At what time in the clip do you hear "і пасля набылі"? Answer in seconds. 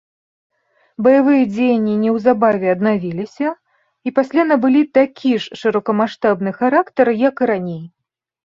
4.07-4.81